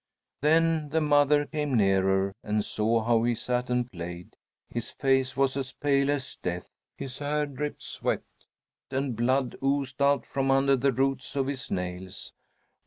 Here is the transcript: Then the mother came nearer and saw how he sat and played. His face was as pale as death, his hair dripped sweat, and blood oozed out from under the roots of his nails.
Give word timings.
Then 0.41 0.89
the 0.89 0.99
mother 0.99 1.45
came 1.45 1.75
nearer 1.77 2.33
and 2.43 2.65
saw 2.65 3.03
how 3.03 3.21
he 3.21 3.35
sat 3.35 3.69
and 3.69 3.91
played. 3.91 4.35
His 4.67 4.89
face 4.89 5.37
was 5.37 5.55
as 5.55 5.73
pale 5.73 6.09
as 6.09 6.37
death, 6.41 6.71
his 6.97 7.19
hair 7.19 7.45
dripped 7.45 7.83
sweat, 7.83 8.23
and 8.89 9.15
blood 9.15 9.57
oozed 9.63 10.01
out 10.01 10.25
from 10.25 10.49
under 10.49 10.75
the 10.75 10.91
roots 10.91 11.35
of 11.35 11.45
his 11.45 11.69
nails. 11.69 12.33